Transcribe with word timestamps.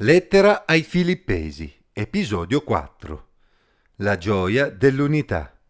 Lettera 0.00 0.64
ai 0.64 0.84
Filippesi, 0.84 1.74
episodio 1.92 2.60
4. 2.60 3.28
La 3.96 4.16
gioia 4.16 4.70
dell'unità. 4.70 5.60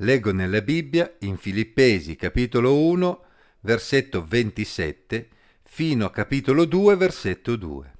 Leggo 0.00 0.34
nella 0.34 0.60
Bibbia 0.60 1.10
in 1.20 1.38
Filippesi 1.38 2.14
capitolo 2.14 2.78
1, 2.78 3.24
versetto 3.60 4.22
27, 4.22 5.28
fino 5.62 6.04
a 6.04 6.10
capitolo 6.10 6.66
2, 6.66 6.96
versetto 6.96 7.56
2. 7.56 7.92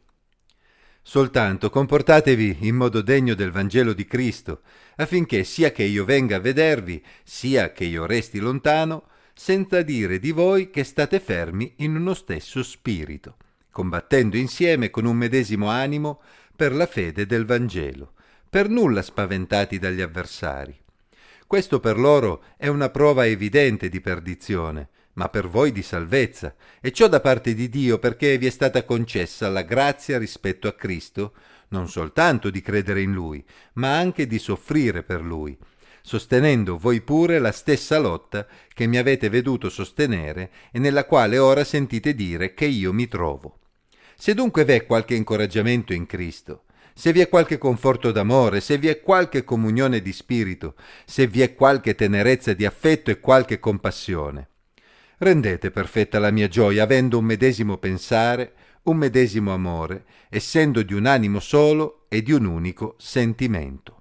Soltanto 1.01 1.71
comportatevi 1.71 2.59
in 2.61 2.77
modo 2.77 3.01
degno 3.01 3.33
del 3.33 3.51
Vangelo 3.51 3.95
di 3.95 4.05
Cristo, 4.05 4.61
affinché 4.97 5.45
sia 5.45 5.73
che 5.73 5.85
io 5.85 6.05
venga 6.05 6.37
a 6.37 6.41
vedervi, 6.41 7.03
sia 7.23 7.73
che 7.73 7.85
io 7.85 8.05
resti 8.05 8.39
lontano, 8.39 9.07
senza 9.33 9.81
dire 9.81 10.19
di 10.19 10.31
voi 10.31 10.69
che 10.69 10.85
state 10.85 11.21
fermi 11.21 11.73
in 11.79 11.97
uno 11.97 12.13
stesso 12.13 12.63
spirito 12.63 13.39
combattendo 13.75 14.37
insieme 14.37 14.89
con 14.89 15.05
un 15.05 15.17
medesimo 15.17 15.69
animo 15.69 16.21
per 16.55 16.73
la 16.73 16.87
fede 16.87 17.27
del 17.27 17.45
Vangelo, 17.45 18.13
per 18.49 18.69
nulla 18.69 19.03
spaventati 19.03 19.81
dagli 19.81 20.01
avversari. 20.01 20.79
Questo 21.45 21.81
per 21.81 21.99
loro 21.99 22.45
è 22.57 22.69
una 22.69 22.89
prova 22.89 23.27
evidente 23.27 23.89
di 23.89 24.01
perdizione, 24.01 24.91
ma 25.15 25.29
per 25.29 25.49
voi 25.49 25.73
di 25.73 25.83
salvezza, 25.83 26.55
e 26.81 26.93
ciò 26.93 27.09
da 27.09 27.19
parte 27.19 27.53
di 27.53 27.69
Dio 27.69 27.99
perché 27.99 28.39
vi 28.39 28.47
è 28.47 28.51
stata 28.51 28.85
concessa 28.85 29.49
la 29.49 29.63
grazia 29.63 30.19
rispetto 30.19 30.69
a 30.69 30.75
Cristo, 30.75 31.33
non 31.71 31.89
soltanto 31.89 32.51
di 32.51 32.61
credere 32.61 33.03
in 33.03 33.13
Lui, 33.13 33.45
ma 33.73 33.99
anche 33.99 34.29
di 34.29 34.39
soffrire 34.39 35.03
per 35.03 35.21
Lui, 35.21 35.59
sostenendo 36.01 36.79
voi 36.79 37.01
pure 37.01 37.41
la 37.41 37.51
stessa 37.51 37.99
lotta 37.99 38.47
che 38.73 38.87
mi 38.87 38.99
avete 38.99 39.29
veduto 39.29 39.69
sostenere 39.69 40.53
e 40.71 40.79
nella 40.79 41.07
quale 41.07 41.39
ora 41.39 41.65
sentite 41.65 42.15
dire 42.15 42.55
che 42.55 42.67
io 42.67 42.93
mi 42.93 43.09
trovo. 43.09 43.59
Se 44.25 44.33
dunque 44.33 44.65
v'è 44.65 44.87
qualche 44.87 45.15
incoraggiamento 45.15 45.93
in 45.93 46.07
Cristo, 46.07 46.63
se 46.95 47.13
vi 47.13 47.21
è 47.21 47.29
qualche 47.29 47.59
conforto 47.59 48.11
d'amore, 48.11 48.63
se 48.63 48.79
vi 48.79 48.89
è 48.89 49.03
qualche 49.03 49.45
comunione 49.45 50.01
di 50.01 50.15
spirito, 50.15 50.77
se 51.05 51.27
vi 51.27 51.43
è 51.43 51.55
qualche 51.55 51.95
tenerezza 51.95 52.55
di 52.55 52.65
affetto 52.65 53.11
e 53.11 53.21
qualche 53.21 53.59
compassione, 53.61 54.49
rendete 55.19 55.71
perfetta 55.71 56.19
la 56.19 56.31
mia 56.31 56.49
gioia 56.49 56.85
avendo 56.85 57.19
un 57.19 57.27
medesimo 57.27 57.77
pensare, 57.77 58.55
un 58.85 58.97
medesimo 58.97 59.53
amore, 59.53 60.07
essendo 60.31 60.81
di 60.81 60.95
un 60.95 61.05
animo 61.05 61.39
solo 61.39 62.07
e 62.09 62.23
di 62.23 62.33
un 62.33 62.47
unico 62.47 62.95
sentimento. 62.97 64.01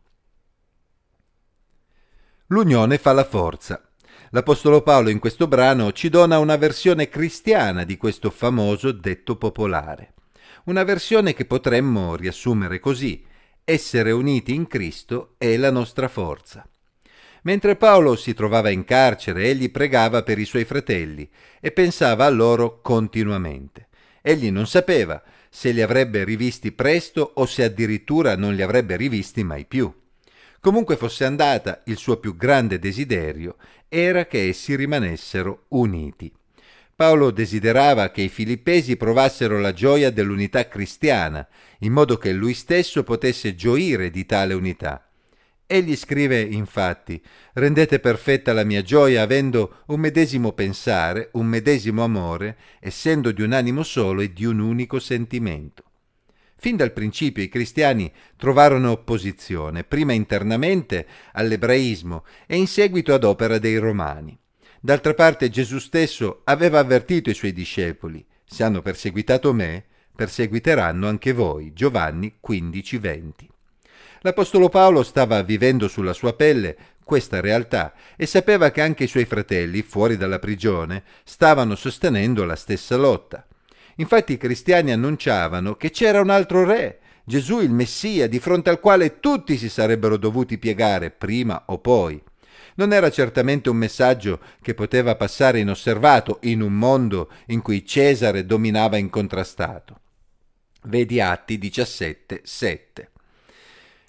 L'unione 2.45 2.97
fa 2.97 3.11
la 3.11 3.25
forza. 3.25 3.89
L'Apostolo 4.29 4.81
Paolo 4.83 5.09
in 5.09 5.19
questo 5.19 5.49
brano 5.49 5.91
ci 5.91 6.07
dona 6.07 6.39
una 6.39 6.55
versione 6.55 7.09
cristiana 7.09 7.83
di 7.83 7.97
questo 7.97 8.29
famoso 8.29 8.93
detto 8.93 9.35
popolare. 9.35 10.12
Una 10.65 10.83
versione 10.83 11.33
che 11.33 11.43
potremmo 11.43 12.15
riassumere 12.15 12.79
così: 12.79 13.21
essere 13.65 14.11
uniti 14.11 14.53
in 14.53 14.67
Cristo 14.67 15.35
è 15.37 15.57
la 15.57 15.71
nostra 15.71 16.07
forza. 16.07 16.65
Mentre 17.41 17.75
Paolo 17.75 18.15
si 18.15 18.33
trovava 18.33 18.69
in 18.69 18.85
carcere, 18.85 19.43
egli 19.43 19.69
pregava 19.69 20.23
per 20.23 20.39
i 20.39 20.45
suoi 20.45 20.63
fratelli 20.63 21.29
e 21.59 21.71
pensava 21.73 22.25
a 22.25 22.29
loro 22.29 22.79
continuamente. 22.79 23.89
Egli 24.21 24.51
non 24.51 24.65
sapeva 24.65 25.21
se 25.49 25.71
li 25.71 25.81
avrebbe 25.81 26.23
rivisti 26.23 26.71
presto 26.71 27.33
o 27.35 27.45
se 27.45 27.63
addirittura 27.65 28.37
non 28.37 28.55
li 28.55 28.61
avrebbe 28.61 28.95
rivisti 28.95 29.43
mai 29.43 29.65
più. 29.65 29.93
Comunque 30.61 30.95
fosse 30.95 31.25
andata, 31.25 31.81
il 31.87 31.97
suo 31.97 32.15
più 32.15 32.37
grande 32.37 32.79
desiderio 32.79 33.57
era 33.89 34.25
che 34.27 34.47
essi 34.47 34.77
rimanessero 34.77 35.65
uniti. 35.69 36.33
Paolo 37.03 37.31
desiderava 37.31 38.11
che 38.11 38.21
i 38.21 38.29
filippesi 38.29 38.95
provassero 38.95 39.59
la 39.59 39.73
gioia 39.73 40.09
dell'unità 40.09 40.69
cristiana, 40.69 41.45
in 41.79 41.91
modo 41.91 42.17
che 42.17 42.31
lui 42.31 42.53
stesso 42.53 43.03
potesse 43.03 43.55
gioire 43.55 44.09
di 44.09 44.25
tale 44.25 44.53
unità. 44.53 45.05
Egli 45.67 45.97
scrive 45.97 46.39
infatti, 46.39 47.21
rendete 47.55 47.99
perfetta 47.99 48.53
la 48.53 48.63
mia 48.63 48.81
gioia 48.83 49.21
avendo 49.21 49.79
un 49.87 49.99
medesimo 49.99 50.53
pensare, 50.53 51.27
un 51.33 51.45
medesimo 51.45 52.05
amore, 52.05 52.55
essendo 52.79 53.31
di 53.31 53.41
un 53.41 53.51
animo 53.51 53.83
solo 53.83 54.21
e 54.21 54.31
di 54.31 54.45
un 54.45 54.59
unico 54.59 54.97
sentimento. 54.97 55.83
Fin 56.55 56.77
dal 56.77 56.93
principio 56.93 57.43
i 57.43 57.49
cristiani 57.49 58.09
trovarono 58.37 58.91
opposizione, 58.91 59.83
prima 59.83 60.13
internamente 60.13 61.05
all'ebraismo 61.33 62.23
e 62.47 62.55
in 62.55 62.67
seguito 62.67 63.13
ad 63.13 63.25
opera 63.25 63.57
dei 63.57 63.75
romani. 63.75 64.39
D'altra 64.85 65.13
parte 65.13 65.49
Gesù 65.49 65.79
stesso 65.79 66.41
aveva 66.43 66.79
avvertito 66.79 67.29
i 67.29 67.33
suoi 67.33 67.53
discepoli, 67.53 68.21
se 68.43 68.65
hanno 68.65 68.81
perseguitato 68.81 69.53
me, 69.53 69.85
perseguiteranno 70.13 71.07
anche 71.07 71.31
voi. 71.31 71.71
Giovanni 71.71 72.35
15:20. 72.41 73.49
L'Apostolo 74.23 74.67
Paolo 74.67 75.03
stava 75.03 75.41
vivendo 75.41 75.87
sulla 75.87 76.11
sua 76.11 76.33
pelle 76.33 76.75
questa 77.05 77.39
realtà 77.39 77.93
e 78.17 78.25
sapeva 78.25 78.71
che 78.71 78.81
anche 78.81 79.05
i 79.05 79.07
suoi 79.07 79.23
fratelli, 79.23 79.83
fuori 79.83 80.17
dalla 80.17 80.39
prigione, 80.39 81.03
stavano 81.23 81.75
sostenendo 81.75 82.43
la 82.43 82.57
stessa 82.57 82.97
lotta. 82.97 83.47
Infatti 83.95 84.33
i 84.33 84.37
cristiani 84.37 84.91
annunciavano 84.91 85.77
che 85.77 85.91
c'era 85.91 86.19
un 86.19 86.29
altro 86.29 86.65
re, 86.65 86.99
Gesù 87.23 87.61
il 87.61 87.71
Messia, 87.71 88.27
di 88.27 88.39
fronte 88.39 88.69
al 88.69 88.81
quale 88.81 89.21
tutti 89.21 89.55
si 89.55 89.69
sarebbero 89.69 90.17
dovuti 90.17 90.57
piegare, 90.57 91.09
prima 91.09 91.63
o 91.67 91.79
poi. 91.79 92.21
Non 92.75 92.91
era 92.91 93.09
certamente 93.09 93.69
un 93.69 93.77
messaggio 93.77 94.39
che 94.61 94.73
poteva 94.73 95.15
passare 95.15 95.59
inosservato 95.59 96.39
in 96.43 96.61
un 96.61 96.73
mondo 96.73 97.29
in 97.47 97.61
cui 97.61 97.85
Cesare 97.85 98.45
dominava 98.45 98.97
incontrastato. 98.97 99.99
Vedi 100.83 101.21
Atti 101.21 101.57
17, 101.57 102.41
7. 102.43 103.11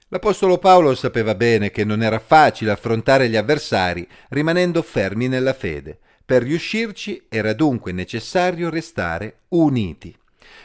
L'Apostolo 0.08 0.58
Paolo 0.58 0.94
sapeva 0.94 1.34
bene 1.34 1.70
che 1.70 1.84
non 1.84 2.02
era 2.02 2.18
facile 2.18 2.70
affrontare 2.70 3.28
gli 3.28 3.36
avversari 3.36 4.06
rimanendo 4.28 4.82
fermi 4.82 5.28
nella 5.28 5.54
fede. 5.54 5.98
Per 6.24 6.42
riuscirci 6.42 7.26
era 7.28 7.52
dunque 7.52 7.92
necessario 7.92 8.70
restare 8.70 9.40
uniti. 9.48 10.16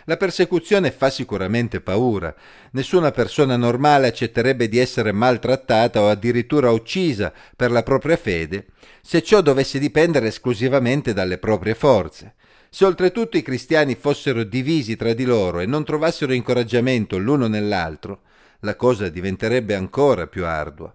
La 0.05 0.17
persecuzione 0.17 0.91
fa 0.91 1.09
sicuramente 1.09 1.81
paura. 1.81 2.33
Nessuna 2.71 3.11
persona 3.11 3.55
normale 3.55 4.07
accetterebbe 4.07 4.67
di 4.67 4.77
essere 4.77 5.11
maltrattata 5.11 6.01
o 6.01 6.09
addirittura 6.09 6.71
uccisa 6.71 7.33
per 7.55 7.71
la 7.71 7.83
propria 7.83 8.17
fede 8.17 8.67
se 9.01 9.23
ciò 9.23 9.41
dovesse 9.41 9.79
dipendere 9.79 10.27
esclusivamente 10.27 11.13
dalle 11.13 11.37
proprie 11.37 11.75
forze. 11.75 12.35
Se 12.69 12.85
oltretutto 12.85 13.37
i 13.37 13.41
cristiani 13.41 13.95
fossero 13.95 14.43
divisi 14.43 14.95
tra 14.95 15.13
di 15.13 15.25
loro 15.25 15.59
e 15.59 15.65
non 15.65 15.83
trovassero 15.83 16.33
incoraggiamento 16.33 17.17
l'uno 17.17 17.47
nell'altro, 17.47 18.21
la 18.59 18.75
cosa 18.75 19.09
diventerebbe 19.09 19.73
ancora 19.73 20.27
più 20.27 20.45
ardua 20.45 20.93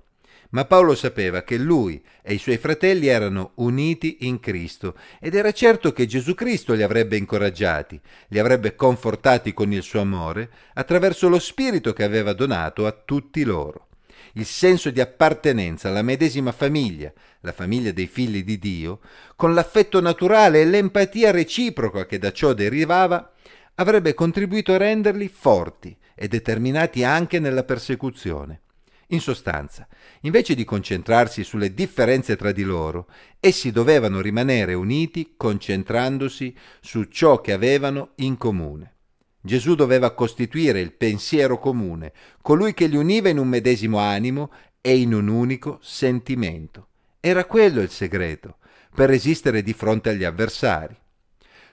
ma 0.54 0.64
Paolo 0.64 0.94
sapeva 0.94 1.42
che 1.42 1.58
lui 1.58 2.00
e 2.22 2.34
i 2.34 2.38
suoi 2.38 2.58
fratelli 2.58 3.08
erano 3.08 3.52
uniti 3.56 4.18
in 4.20 4.38
Cristo 4.38 4.96
ed 5.20 5.34
era 5.34 5.50
certo 5.50 5.92
che 5.92 6.06
Gesù 6.06 6.34
Cristo 6.34 6.74
li 6.74 6.84
avrebbe 6.84 7.16
incoraggiati, 7.16 8.00
li 8.28 8.38
avrebbe 8.38 8.76
confortati 8.76 9.52
con 9.52 9.72
il 9.72 9.82
suo 9.82 10.00
amore 10.00 10.48
attraverso 10.74 11.28
lo 11.28 11.40
Spirito 11.40 11.92
che 11.92 12.04
aveva 12.04 12.32
donato 12.32 12.86
a 12.86 12.92
tutti 12.92 13.42
loro. 13.42 13.88
Il 14.34 14.46
senso 14.46 14.90
di 14.90 15.00
appartenenza 15.00 15.88
alla 15.88 16.02
medesima 16.02 16.52
famiglia, 16.52 17.12
la 17.40 17.52
famiglia 17.52 17.90
dei 17.90 18.06
figli 18.06 18.44
di 18.44 18.58
Dio, 18.58 19.00
con 19.34 19.54
l'affetto 19.54 20.00
naturale 20.00 20.60
e 20.60 20.66
l'empatia 20.66 21.32
reciproca 21.32 22.06
che 22.06 22.18
da 22.18 22.30
ciò 22.30 22.52
derivava, 22.52 23.32
avrebbe 23.74 24.14
contribuito 24.14 24.72
a 24.72 24.76
renderli 24.76 25.26
forti 25.26 25.96
e 26.14 26.28
determinati 26.28 27.02
anche 27.02 27.40
nella 27.40 27.64
persecuzione. 27.64 28.60
In 29.08 29.20
sostanza, 29.20 29.86
invece 30.22 30.54
di 30.54 30.64
concentrarsi 30.64 31.44
sulle 31.44 31.74
differenze 31.74 32.36
tra 32.36 32.52
di 32.52 32.62
loro, 32.62 33.08
essi 33.38 33.70
dovevano 33.70 34.20
rimanere 34.20 34.74
uniti 34.74 35.34
concentrandosi 35.36 36.56
su 36.80 37.04
ciò 37.04 37.40
che 37.40 37.52
avevano 37.52 38.12
in 38.16 38.36
comune. 38.36 38.92
Gesù 39.40 39.74
doveva 39.74 40.14
costituire 40.14 40.80
il 40.80 40.92
pensiero 40.92 41.58
comune, 41.58 42.12
colui 42.40 42.72
che 42.72 42.86
li 42.86 42.96
univa 42.96 43.28
in 43.28 43.38
un 43.38 43.48
medesimo 43.48 43.98
animo 43.98 44.50
e 44.80 44.96
in 44.96 45.12
un 45.12 45.28
unico 45.28 45.78
sentimento. 45.82 46.88
Era 47.20 47.44
quello 47.44 47.82
il 47.82 47.90
segreto 47.90 48.56
per 48.94 49.10
resistere 49.10 49.62
di 49.62 49.74
fronte 49.74 50.10
agli 50.10 50.24
avversari. 50.24 50.96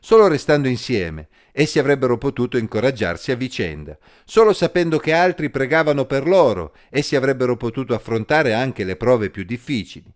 Solo 0.04 0.28
restando 0.28 0.68
insieme, 0.68 1.28
essi 1.52 1.78
avrebbero 1.78 2.18
potuto 2.18 2.58
incoraggiarsi 2.58 3.32
a 3.32 3.36
vicenda. 3.36 3.96
Solo 4.26 4.52
sapendo 4.52 4.98
che 4.98 5.14
altri 5.14 5.52
pregavano 5.52 6.06
per 6.06 6.28
loro, 6.28 6.74
essi 6.90 7.16
avrebbero 7.16 7.56
potuto 7.56 7.94
affrontare 7.94 8.54
anche 8.56 8.84
le 8.84 8.96
prove 8.96 9.30
più 9.30 9.44
difficili. 9.44 10.12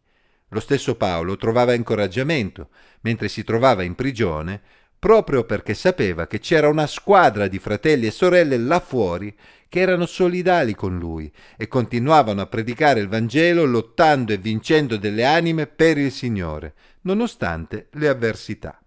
Lo 0.50 0.60
stesso 0.60 0.96
Paolo 0.96 1.38
trovava 1.38 1.76
incoraggiamento, 1.76 2.70
mentre 3.02 3.28
si 3.28 3.44
trovava 3.44 3.84
in 3.84 3.94
prigione, 3.94 4.60
proprio 4.98 5.44
perché 5.44 5.76
sapeva 5.76 6.26
che 6.26 6.40
c'era 6.40 6.68
una 6.68 6.88
squadra 6.88 7.48
di 7.48 7.60
fratelli 7.60 8.08
e 8.08 8.12
sorelle 8.12 8.58
là 8.58 8.80
fuori 8.80 9.38
che 9.70 9.82
erano 9.82 10.08
solidali 10.08 10.74
con 10.74 10.98
lui 10.98 11.32
e 11.56 11.68
continuavano 11.68 12.42
a 12.42 12.48
predicare 12.48 13.02
il 13.02 13.08
Vangelo 13.08 13.66
lottando 13.66 14.34
e 14.34 14.38
vincendo 14.38 14.98
delle 14.98 15.26
anime 15.26 15.68
per 15.68 16.00
il 16.00 16.12
Signore, 16.12 16.74
nonostante 17.02 17.90
le 17.92 18.08
avversità. 18.08 18.80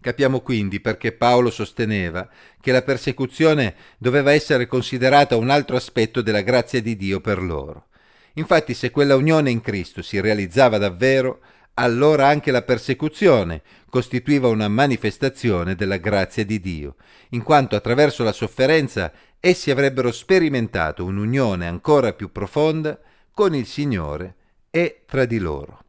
Capiamo 0.00 0.40
quindi 0.40 0.80
perché 0.80 1.12
Paolo 1.12 1.50
sosteneva 1.50 2.28
che 2.60 2.72
la 2.72 2.82
persecuzione 2.82 3.74
doveva 3.98 4.32
essere 4.32 4.66
considerata 4.66 5.36
un 5.36 5.50
altro 5.50 5.76
aspetto 5.76 6.22
della 6.22 6.42
grazia 6.42 6.80
di 6.80 6.96
Dio 6.96 7.20
per 7.20 7.42
loro. 7.42 7.86
Infatti 8.34 8.74
se 8.74 8.90
quella 8.90 9.16
unione 9.16 9.50
in 9.50 9.60
Cristo 9.60 10.00
si 10.00 10.20
realizzava 10.20 10.78
davvero, 10.78 11.40
allora 11.74 12.28
anche 12.28 12.50
la 12.50 12.62
persecuzione 12.62 13.62
costituiva 13.90 14.48
una 14.48 14.68
manifestazione 14.68 15.74
della 15.74 15.96
grazia 15.96 16.44
di 16.44 16.60
Dio, 16.60 16.96
in 17.30 17.42
quanto 17.42 17.74
attraverso 17.74 18.22
la 18.22 18.32
sofferenza 18.32 19.12
essi 19.40 19.70
avrebbero 19.70 20.12
sperimentato 20.12 21.04
un'unione 21.04 21.66
ancora 21.66 22.12
più 22.12 22.30
profonda 22.30 22.98
con 23.32 23.54
il 23.54 23.66
Signore 23.66 24.34
e 24.70 25.02
tra 25.06 25.24
di 25.24 25.38
loro. 25.38 25.84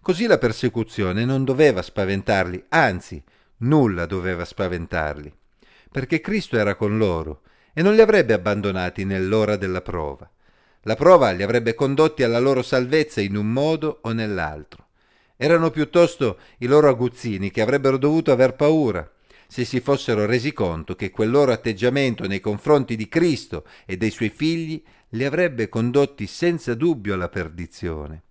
Così 0.00 0.26
la 0.26 0.36
persecuzione 0.36 1.24
non 1.24 1.44
doveva 1.44 1.80
spaventarli, 1.80 2.64
anzi, 2.68 3.22
nulla 3.66 4.06
doveva 4.06 4.44
spaventarli, 4.44 5.32
perché 5.90 6.20
Cristo 6.20 6.56
era 6.56 6.74
con 6.74 6.96
loro 6.96 7.42
e 7.72 7.82
non 7.82 7.94
li 7.94 8.00
avrebbe 8.00 8.32
abbandonati 8.32 9.04
nell'ora 9.04 9.56
della 9.56 9.82
prova. 9.82 10.30
La 10.82 10.94
prova 10.96 11.30
li 11.30 11.42
avrebbe 11.42 11.74
condotti 11.74 12.22
alla 12.22 12.38
loro 12.38 12.62
salvezza 12.62 13.20
in 13.20 13.36
un 13.36 13.50
modo 13.50 14.00
o 14.02 14.12
nell'altro. 14.12 14.88
Erano 15.36 15.70
piuttosto 15.70 16.38
i 16.58 16.66
loro 16.66 16.88
aguzzini 16.88 17.50
che 17.50 17.60
avrebbero 17.60 17.96
dovuto 17.96 18.30
aver 18.32 18.54
paura 18.54 19.08
se 19.46 19.64
si 19.64 19.80
fossero 19.80 20.26
resi 20.26 20.52
conto 20.52 20.94
che 20.96 21.10
quel 21.10 21.30
loro 21.30 21.52
atteggiamento 21.52 22.26
nei 22.26 22.40
confronti 22.40 22.96
di 22.96 23.08
Cristo 23.08 23.64
e 23.86 23.96
dei 23.96 24.10
suoi 24.10 24.30
figli 24.30 24.82
li 25.10 25.24
avrebbe 25.24 25.68
condotti 25.68 26.26
senza 26.26 26.74
dubbio 26.74 27.14
alla 27.14 27.28
perdizione. 27.28 28.22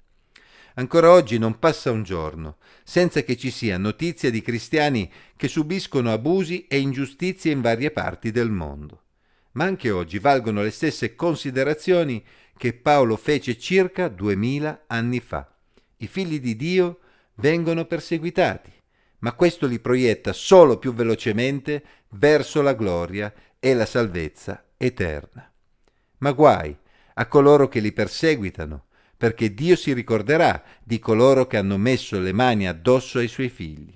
Ancora 0.75 1.11
oggi 1.11 1.37
non 1.37 1.59
passa 1.59 1.91
un 1.91 2.03
giorno 2.03 2.57
senza 2.83 3.21
che 3.21 3.37
ci 3.37 3.51
sia 3.51 3.77
notizia 3.77 4.31
di 4.31 4.41
cristiani 4.41 5.11
che 5.35 5.47
subiscono 5.47 6.11
abusi 6.11 6.65
e 6.67 6.79
ingiustizie 6.79 7.51
in 7.51 7.61
varie 7.61 7.91
parti 7.91 8.31
del 8.31 8.49
mondo. 8.49 9.01
Ma 9.51 9.65
anche 9.65 9.91
oggi 9.91 10.17
valgono 10.17 10.63
le 10.63 10.71
stesse 10.71 11.15
considerazioni 11.15 12.23
che 12.57 12.73
Paolo 12.73 13.17
fece 13.17 13.57
circa 13.57 14.07
duemila 14.07 14.85
anni 14.87 15.19
fa. 15.19 15.47
I 15.97 16.07
figli 16.07 16.39
di 16.39 16.55
Dio 16.55 16.99
vengono 17.35 17.85
perseguitati, 17.85 18.71
ma 19.19 19.33
questo 19.33 19.67
li 19.67 19.79
proietta 19.79 20.33
solo 20.33 20.77
più 20.77 20.93
velocemente 20.93 21.83
verso 22.09 22.61
la 22.61 22.73
gloria 22.73 23.31
e 23.59 23.73
la 23.73 23.85
salvezza 23.85 24.65
eterna. 24.75 25.51
Ma 26.17 26.31
guai 26.31 26.75
a 27.15 27.27
coloro 27.27 27.67
che 27.67 27.79
li 27.79 27.91
perseguitano, 27.91 28.85
perché 29.17 29.53
Dio 29.53 29.75
si 29.75 29.93
ricorderà 29.93 30.63
di 30.83 30.99
coloro 30.99 31.47
che 31.47 31.57
hanno 31.57 31.77
messo 31.77 32.19
le 32.19 32.33
mani 32.33 32.67
addosso 32.67 33.19
ai 33.19 33.27
suoi 33.27 33.49
figli. 33.49 33.93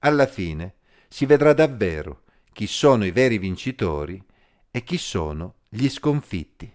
Alla 0.00 0.26
fine 0.26 0.74
si 1.08 1.26
vedrà 1.26 1.52
davvero 1.52 2.22
chi 2.52 2.66
sono 2.66 3.04
i 3.04 3.10
veri 3.10 3.38
vincitori 3.38 4.22
e 4.70 4.84
chi 4.84 4.98
sono 4.98 5.54
gli 5.68 5.88
sconfitti. 5.88 6.72